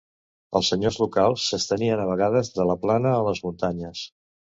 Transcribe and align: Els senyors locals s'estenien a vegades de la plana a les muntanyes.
Els 0.59 0.69
senyors 0.71 0.95
locals 1.01 1.43
s'estenien 1.49 2.01
a 2.05 2.07
vegades 2.13 2.49
de 2.55 2.65
la 2.71 2.77
plana 2.87 3.13
a 3.19 3.21
les 3.29 3.43
muntanyes. 3.45 4.03